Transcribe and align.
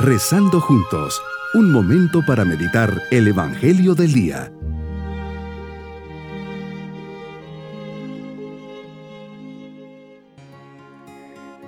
Rezando 0.00 0.60
juntos, 0.60 1.20
un 1.54 1.72
momento 1.72 2.24
para 2.24 2.44
meditar 2.44 3.02
el 3.10 3.26
Evangelio 3.26 3.96
del 3.96 4.12
Día. 4.12 4.52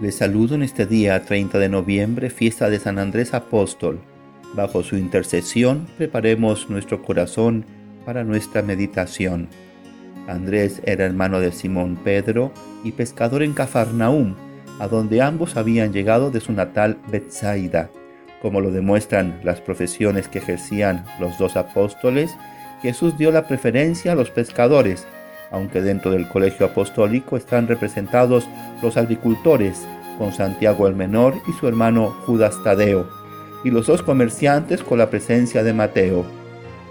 Les 0.01 0.15
saludo 0.15 0.55
en 0.55 0.63
este 0.63 0.87
día 0.87 1.21
30 1.25 1.59
de 1.59 1.69
noviembre, 1.69 2.31
fiesta 2.31 2.71
de 2.71 2.79
San 2.79 3.01
Andrés 3.01 3.35
Apóstol. 3.35 3.99
Bajo 4.55 4.85
su 4.85 4.97
intercesión, 4.97 5.89
preparemos 5.99 6.71
nuestro 6.71 7.03
corazón 7.03 7.65
para 8.07 8.23
nuestra 8.23 8.63
meditación. 8.63 9.49
Andrés 10.29 10.81
era 10.85 11.05
hermano 11.05 11.41
de 11.41 11.51
Simón 11.51 11.99
Pedro 12.05 12.53
y 12.85 12.93
pescador 12.93 13.43
en 13.43 13.55
Cafarnaúm, 13.55 14.37
a 14.79 14.87
donde 14.87 15.21
ambos 15.21 15.57
habían 15.57 15.93
llegado 15.93 16.31
de 16.31 16.39
su 16.39 16.53
natal 16.53 16.97
Bethsaida. 17.11 17.91
Como 18.41 18.61
lo 18.61 18.71
demuestran 18.71 19.41
las 19.43 19.61
profesiones 19.61 20.29
que 20.29 20.39
ejercían 20.39 21.05
los 21.19 21.37
dos 21.39 21.57
apóstoles, 21.57 22.31
Jesús 22.83 23.19
dio 23.19 23.31
la 23.31 23.47
preferencia 23.47 24.13
a 24.13 24.15
los 24.15 24.31
pescadores, 24.31 25.07
aunque 25.51 25.83
dentro 25.83 26.11
del 26.11 26.29
colegio 26.29 26.67
apostólico 26.67 27.37
están 27.37 27.69
representados 27.69 28.49
los 28.83 28.97
agricultores, 28.97 29.87
con 30.19 30.33
Santiago 30.33 30.87
el 30.87 30.95
Menor 30.95 31.35
y 31.49 31.53
su 31.53 31.69
hermano 31.69 32.11
Judas 32.27 32.55
Tadeo, 32.65 33.09
y 33.65 33.71
los 33.71 33.87
dos 33.87 34.03
comerciantes 34.03 34.83
con 34.83 34.99
la 34.99 35.11
presencia 35.11 35.63
de 35.63 35.73
Mateo. 35.73 36.25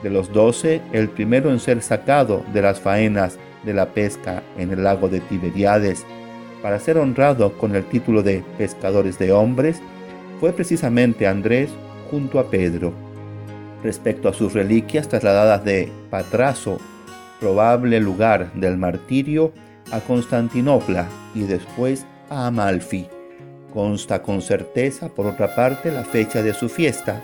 De 0.03 0.09
los 0.09 0.31
doce, 0.31 0.81
el 0.93 1.09
primero 1.09 1.49
en 1.51 1.59
ser 1.59 1.81
sacado 1.81 2.43
de 2.53 2.61
las 2.61 2.79
faenas 2.79 3.37
de 3.63 3.73
la 3.73 3.87
pesca 3.87 4.43
en 4.57 4.71
el 4.71 4.83
lago 4.83 5.09
de 5.09 5.19
Tiberiades 5.19 6.05
para 6.61 6.79
ser 6.79 6.97
honrado 6.97 7.53
con 7.57 7.75
el 7.75 7.85
título 7.85 8.23
de 8.23 8.43
pescadores 8.57 9.17
de 9.17 9.31
hombres, 9.31 9.81
fue 10.39 10.53
precisamente 10.53 11.27
Andrés 11.27 11.69
junto 12.09 12.39
a 12.39 12.49
Pedro. 12.49 12.93
Respecto 13.83 14.29
a 14.29 14.33
sus 14.33 14.53
reliquias 14.53 15.07
trasladadas 15.07 15.63
de 15.63 15.91
Patraso, 16.09 16.79
probable 17.39 17.99
lugar 17.99 18.51
del 18.53 18.77
martirio, 18.77 19.53
a 19.91 19.99
Constantinopla 20.01 21.07
y 21.33 21.43
después 21.43 22.05
a 22.29 22.47
Amalfi. 22.47 23.07
Consta 23.73 24.21
con 24.21 24.41
certeza, 24.41 25.09
por 25.09 25.25
otra 25.27 25.55
parte, 25.55 25.91
la 25.91 26.03
fecha 26.03 26.41
de 26.41 26.53
su 26.53 26.69
fiesta, 26.69 27.21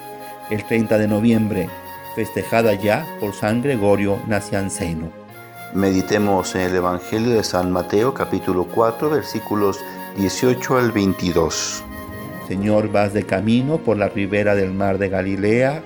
el 0.50 0.66
30 0.66 0.98
de 0.98 1.08
noviembre, 1.08 1.70
festejada 2.16 2.74
ya 2.76 3.06
por 3.20 3.34
San 3.34 3.62
Gregorio 3.62 4.20
Nacianceno. 4.28 5.12
Meditemos 5.74 6.56
en 6.56 6.62
el 6.62 6.76
Evangelio 6.76 7.32
de 7.32 7.44
San 7.44 7.72
Mateo 7.72 8.14
capítulo 8.14 8.66
4 8.74 9.10
versículos 9.10 9.80
18 10.18 10.78
al 10.78 10.92
22. 10.92 11.85
Señor, 12.48 12.92
vas 12.92 13.14
de 13.14 13.24
camino 13.24 13.78
por 13.80 13.98
la 13.98 14.10
ribera 14.10 14.56
del 14.56 14.72
mar 14.72 14.98
de 14.98 15.10
Galilea, 15.10 15.82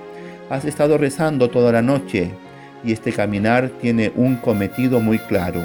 has 0.48 0.64
estado 0.64 0.98
rezando 0.98 1.50
toda 1.50 1.72
la 1.72 1.82
noche 1.82 2.30
y 2.84 2.92
este 2.92 3.12
caminar 3.12 3.70
tiene 3.80 4.12
un 4.16 4.36
cometido 4.36 5.00
muy 5.00 5.18
claro. 5.18 5.62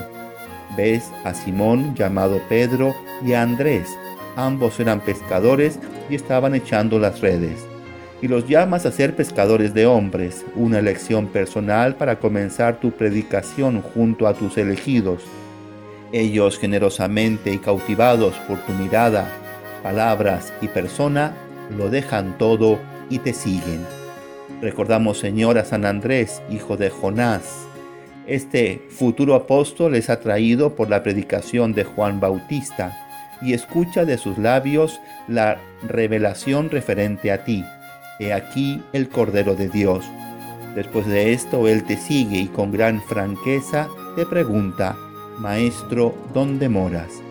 Ves 0.78 1.12
a 1.24 1.34
Simón 1.34 1.96
llamado 1.96 2.42
Pedro 2.50 2.96
y 3.26 3.34
a 3.34 3.42
Andrés, 3.42 3.90
ambos 4.36 4.80
eran 4.80 5.00
pescadores 5.02 5.80
y 6.10 6.16
estaban 6.16 6.56
echando 6.56 7.00
las 7.00 7.22
redes 7.22 7.66
y 8.22 8.28
los 8.28 8.48
llamas 8.48 8.86
a 8.86 8.92
ser 8.92 9.16
pescadores 9.16 9.74
de 9.74 9.86
hombres, 9.86 10.46
una 10.56 10.80
elección 10.80 11.28
personal 11.28 11.96
para 11.96 12.20
comenzar 12.20 12.80
tu 12.80 12.92
predicación 12.92 13.82
junto 13.82 14.28
a 14.28 14.34
tus 14.34 14.58
elegidos. 14.58 15.22
Ellos 16.12 16.58
generosamente 16.58 17.52
y 17.52 17.58
cautivados 17.58 18.34
por 18.48 18.58
tu 18.60 18.72
mirada, 18.74 19.28
palabras 19.86 20.52
y 20.62 20.68
persona, 20.68 21.36
lo 21.78 21.92
dejan 21.92 22.40
todo 22.40 22.80
y 23.12 23.20
te 23.20 23.34
siguen. 23.34 23.86
Recordamos, 24.60 25.20
Señor, 25.20 25.60
a 25.60 25.64
San 25.64 25.86
Andrés, 25.86 26.42
hijo 26.50 26.76
de 26.76 26.90
Jonás. 26.90 27.68
Este 28.26 28.82
futuro 28.90 29.36
apóstol 29.36 29.94
es 29.94 30.10
atraído 30.10 30.76
por 30.76 30.90
la 30.90 31.04
predicación 31.04 31.74
de 31.74 31.84
Juan 31.84 32.20
Bautista 32.20 32.98
y 33.44 33.54
escucha 33.54 34.06
de 34.06 34.18
sus 34.18 34.40
labios 34.40 35.00
la 35.28 35.60
revelación 35.84 36.72
referente 36.72 37.32
a 37.32 37.44
ti 37.44 37.64
He 38.20 38.34
aquí 38.34 38.82
el 38.92 39.08
Cordero 39.08 39.54
de 39.54 39.70
Dios. 39.70 40.04
Después 40.74 41.06
de 41.06 41.32
esto, 41.34 41.68
Él 41.68 41.84
te 41.84 41.98
sigue 41.98 42.40
y 42.40 42.48
con 42.48 42.72
gran 42.72 43.04
franqueza 43.04 43.88
te 44.16 44.26
pregunta, 44.26 44.98
Maestro, 45.38 46.16
¿dónde 46.34 46.70
moras? 46.70 47.25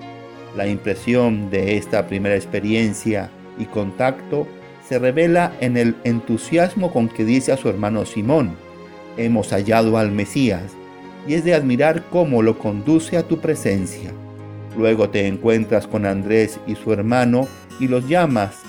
La 0.57 0.67
impresión 0.67 1.51
de 1.51 1.77
esta 1.77 2.07
primera 2.07 2.37
experiencia 2.37 3.31
y 3.59 3.65
contacto 3.65 4.47
se 4.89 4.99
revela 4.99 5.53
en 5.61 5.77
el 5.77 5.97
entusiasmo 6.05 6.93
con 6.93 7.09
que 7.09 7.25
dice 7.25 7.53
a 7.53 7.57
su 7.57 7.69
hermano 7.69 8.05
Simón, 8.05 8.57
hemos 9.17 9.51
hallado 9.51 9.97
al 9.97 10.13
Mesías, 10.13 10.73
y 11.27 11.35
es 11.35 11.45
de 11.45 11.55
admirar 11.55 12.05
cómo 12.11 12.43
lo 12.43 12.59
conduce 12.59 13.17
a 13.17 13.23
tu 13.23 13.39
presencia. 13.39 14.11
Luego 14.77 15.09
te 15.09 15.27
encuentras 15.27 15.87
con 15.87 16.05
Andrés 16.05 16.61
y 16.67 16.75
su 16.75 16.93
hermano 16.93 17.49
y 17.81 17.89
los 17.89 18.09
llamas 18.09 18.63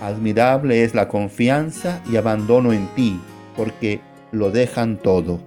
Admirable 0.00 0.82
es 0.82 0.94
la 0.94 1.08
confianza 1.08 2.02
y 2.10 2.16
abandono 2.16 2.72
en 2.72 2.86
ti, 2.94 3.20
porque 3.54 4.00
lo 4.32 4.50
dejan 4.50 4.96
todo. 4.96 5.40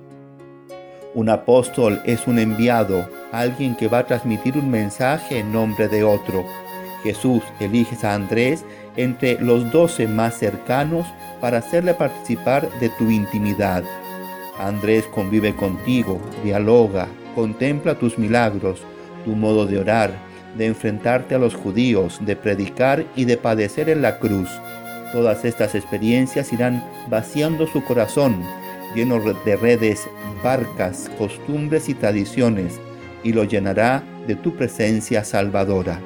Un 1.15 1.29
apóstol 1.29 2.01
es 2.05 2.25
un 2.25 2.39
enviado, 2.39 3.07
alguien 3.31 3.75
que 3.75 3.87
va 3.87 3.99
a 3.99 4.07
transmitir 4.07 4.57
un 4.57 4.71
mensaje 4.71 5.37
en 5.37 5.53
nombre 5.53 5.87
de 5.87 6.03
otro. 6.03 6.43
Jesús 7.03 7.43
elige 7.59 7.95
a 8.05 8.15
Andrés 8.15 8.65
entre 8.97 9.39
los 9.39 9.71
doce 9.71 10.07
más 10.07 10.39
cercanos 10.39 11.05
para 11.39 11.59
hacerle 11.59 11.93
participar 11.93 12.67
de 12.79 12.89
tu 12.89 13.11
intimidad. 13.11 13.83
Andrés 14.57 15.05
convive 15.05 15.55
contigo, 15.55 16.19
dialoga, 16.43 17.07
contempla 17.35 17.93
tus 17.93 18.17
milagros, 18.17 18.81
tu 19.23 19.35
modo 19.35 19.67
de 19.67 19.77
orar, 19.77 20.11
de 20.57 20.65
enfrentarte 20.65 21.35
a 21.35 21.39
los 21.39 21.53
judíos, 21.53 22.19
de 22.21 22.35
predicar 22.35 23.05
y 23.15 23.25
de 23.25 23.37
padecer 23.37 23.87
en 23.89 24.01
la 24.01 24.17
cruz. 24.17 24.49
Todas 25.11 25.45
estas 25.45 25.75
experiencias 25.75 26.51
irán 26.53 26.83
vaciando 27.07 27.67
su 27.67 27.83
corazón, 27.83 28.43
lleno 28.95 29.19
de 29.19 29.55
redes, 29.55 30.07
barcas, 30.43 31.09
costumbres 31.17 31.89
y 31.89 31.93
tradiciones, 31.93 32.79
y 33.23 33.33
lo 33.33 33.43
llenará 33.43 34.03
de 34.27 34.35
tu 34.35 34.55
presencia 34.55 35.23
salvadora. 35.23 35.99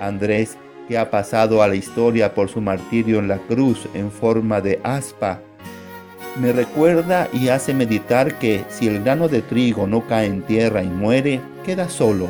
Andrés, 0.00 0.56
que 0.88 0.98
ha 0.98 1.10
pasado 1.10 1.62
a 1.62 1.68
la 1.68 1.76
historia 1.76 2.34
por 2.34 2.48
su 2.48 2.60
martirio 2.60 3.18
en 3.18 3.28
la 3.28 3.38
cruz 3.38 3.88
en 3.94 4.10
forma 4.10 4.60
de 4.60 4.80
aspa, 4.82 5.40
me 6.40 6.52
recuerda 6.52 7.28
y 7.32 7.48
hace 7.48 7.74
meditar 7.74 8.38
que 8.38 8.64
si 8.68 8.86
el 8.86 9.02
grano 9.02 9.28
de 9.28 9.42
trigo 9.42 9.86
no 9.86 10.06
cae 10.06 10.26
en 10.26 10.42
tierra 10.42 10.82
y 10.82 10.88
muere, 10.88 11.40
queda 11.64 11.88
solo 11.88 12.28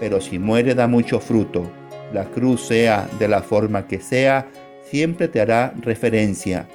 pero 0.00 0.20
si 0.20 0.38
muere 0.38 0.74
da 0.74 0.88
mucho 0.88 1.20
fruto. 1.20 1.70
La 2.12 2.24
cruz 2.24 2.62
sea 2.62 3.06
de 3.20 3.28
la 3.28 3.42
forma 3.42 3.86
que 3.86 4.00
sea, 4.00 4.48
siempre 4.82 5.28
te 5.28 5.40
hará 5.40 5.74
referencia. 5.80 6.66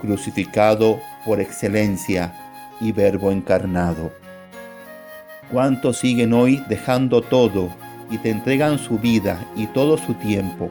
Crucificado 0.00 1.00
por 1.24 1.40
excelencia 1.40 2.32
y 2.80 2.92
verbo 2.92 3.30
encarnado. 3.30 4.12
¿Cuántos 5.50 5.98
siguen 5.98 6.32
hoy 6.32 6.62
dejando 6.68 7.22
todo 7.22 7.70
y 8.10 8.18
te 8.18 8.30
entregan 8.30 8.78
su 8.78 8.98
vida 8.98 9.44
y 9.56 9.66
todo 9.68 9.96
su 9.98 10.14
tiempo? 10.14 10.70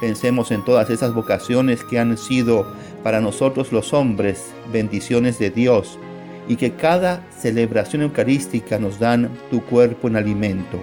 Pensemos 0.00 0.50
en 0.50 0.64
todas 0.64 0.90
esas 0.90 1.14
vocaciones 1.14 1.82
que 1.84 1.98
han 1.98 2.16
sido 2.16 2.72
para 3.02 3.20
nosotros 3.20 3.72
los 3.72 3.92
hombres 3.92 4.52
bendiciones 4.72 5.38
de 5.38 5.50
Dios 5.50 5.98
y 6.46 6.56
que 6.56 6.72
cada 6.72 7.22
celebración 7.36 8.02
eucarística 8.02 8.78
nos 8.78 8.98
dan 8.98 9.30
tu 9.50 9.62
cuerpo 9.64 10.08
en 10.08 10.16
alimento 10.16 10.78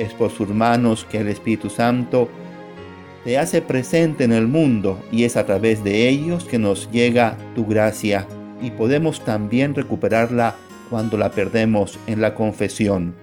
es 0.00 0.14
por 0.14 0.30
sus 0.30 0.48
manos 0.48 1.04
que 1.04 1.18
el 1.18 1.28
Espíritu 1.28 1.68
Santo 1.68 2.28
te 3.22 3.38
hace 3.38 3.60
presente 3.60 4.24
en 4.24 4.32
el 4.32 4.48
mundo 4.48 4.98
y 5.12 5.24
es 5.24 5.36
a 5.36 5.44
través 5.44 5.84
de 5.84 6.08
ellos 6.08 6.44
que 6.44 6.58
nos 6.58 6.90
llega 6.90 7.36
tu 7.54 7.66
gracia 7.66 8.26
y 8.60 8.70
podemos 8.70 9.24
también 9.24 9.74
recuperarla 9.74 10.56
cuando 10.88 11.16
la 11.16 11.30
perdemos 11.30 11.98
en 12.06 12.20
la 12.20 12.34
confesión. 12.34 13.14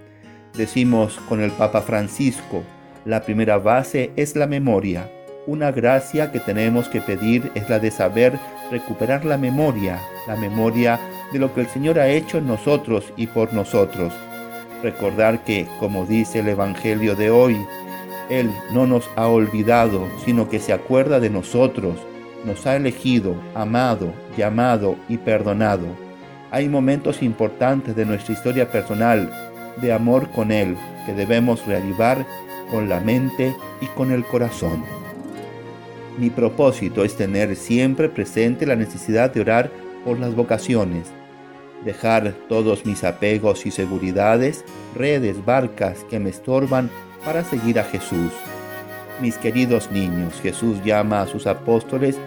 Decimos 0.55 1.19
con 1.29 1.41
el 1.41 1.51
Papa 1.51 1.81
Francisco, 1.81 2.63
la 3.05 3.21
primera 3.21 3.57
base 3.57 4.11
es 4.15 4.35
la 4.35 4.47
memoria. 4.47 5.11
Una 5.45 5.71
gracia 5.71 6.31
que 6.31 6.39
tenemos 6.39 6.89
que 6.89 7.01
pedir 7.01 7.51
es 7.55 7.69
la 7.69 7.79
de 7.79 7.91
saber 7.91 8.37
recuperar 8.71 9.23
la 9.23 9.37
memoria, 9.37 9.99
la 10.27 10.35
memoria 10.35 10.99
de 11.31 11.39
lo 11.39 11.53
que 11.53 11.61
el 11.61 11.67
Señor 11.67 11.99
ha 11.99 12.09
hecho 12.09 12.37
en 12.37 12.47
nosotros 12.47 13.13
y 13.15 13.27
por 13.27 13.53
nosotros 13.53 14.13
Recordar 14.83 15.43
que, 15.43 15.67
como 15.79 16.05
dice 16.05 16.39
el 16.39 16.49
Evangelio 16.49 17.15
de 17.15 17.31
hoy, 17.31 17.57
Él 18.29 18.51
no 18.71 18.85
nos 18.85 19.09
ha 19.15 19.27
olvidado, 19.27 20.07
sino 20.23 20.49
que 20.49 20.59
se 20.59 20.71
acuerda 20.71 21.19
de 21.19 21.31
nosotros, 21.31 21.95
nos 22.45 22.65
ha 22.65 22.75
elegido, 22.75 23.35
amado, 23.55 24.13
llamado 24.37 24.95
y 25.09 25.17
perdonado. 25.17 25.85
Hay 26.51 26.69
momentos 26.69 27.21
importantes 27.21 27.95
de 27.95 28.05
nuestra 28.05 28.33
historia 28.33 28.71
personal 28.71 29.31
de 29.81 29.91
amor 29.91 30.29
con 30.31 30.51
Él 30.51 30.77
que 31.05 31.13
debemos 31.13 31.65
reavivar 31.65 32.25
con 32.71 32.89
la 32.89 32.99
mente 32.99 33.55
y 33.81 33.85
con 33.87 34.11
el 34.11 34.25
corazón. 34.25 34.83
Mi 36.17 36.29
propósito 36.29 37.03
es 37.03 37.15
tener 37.15 37.55
siempre 37.55 38.09
presente 38.09 38.65
la 38.65 38.75
necesidad 38.75 39.31
de 39.31 39.41
orar 39.41 39.71
por 40.03 40.19
las 40.19 40.35
vocaciones, 40.35 41.07
dejar 41.85 42.33
todos 42.49 42.85
mis 42.85 43.03
apegos 43.03 43.65
y 43.65 43.71
seguridades, 43.71 44.65
redes, 44.95 45.45
barcas 45.45 46.03
que 46.09 46.19
me 46.19 46.29
estorban 46.29 46.89
para 47.23 47.43
seguir 47.43 47.79
a 47.79 47.83
Jesús. 47.83 48.31
Mis 49.21 49.37
queridos 49.37 49.91
niños, 49.91 50.39
Jesús 50.41 50.77
llama 50.83 51.21
a 51.21 51.27
sus 51.27 51.47
apóstoles 51.47 52.17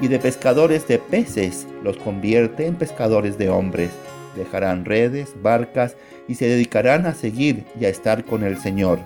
y 0.00 0.08
de 0.08 0.18
pescadores 0.18 0.88
de 0.88 0.98
peces 0.98 1.66
los 1.84 1.98
convierte 1.98 2.66
en 2.66 2.74
pescadores 2.74 3.36
de 3.36 3.50
hombres. 3.50 3.90
Dejarán 4.34 4.86
redes, 4.86 5.34
barcas 5.42 5.94
y 6.28 6.36
se 6.36 6.46
dedicarán 6.46 7.04
a 7.04 7.12
seguir 7.12 7.66
y 7.78 7.84
a 7.84 7.90
estar 7.90 8.24
con 8.24 8.44
el 8.44 8.56
Señor. 8.56 8.98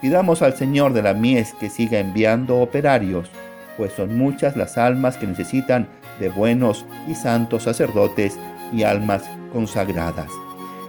Pidamos 0.00 0.42
al 0.42 0.56
Señor 0.56 0.92
de 0.92 1.02
la 1.02 1.12
mies 1.12 1.54
que 1.58 1.68
siga 1.68 1.98
enviando 1.98 2.60
operarios, 2.60 3.28
pues 3.76 3.92
son 3.92 4.16
muchas 4.16 4.56
las 4.56 4.78
almas 4.78 5.16
que 5.16 5.26
necesitan 5.26 5.88
de 6.20 6.28
buenos 6.28 6.86
y 7.08 7.16
santos 7.16 7.64
sacerdotes 7.64 8.38
y 8.72 8.84
almas 8.84 9.24
consagradas. 9.52 10.30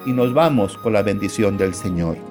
Y 0.06 0.12
nos 0.12 0.32
vamos 0.34 0.78
con 0.78 0.94
la 0.94 1.02
bendición 1.02 1.58
del 1.58 1.74
Señor. 1.74 2.31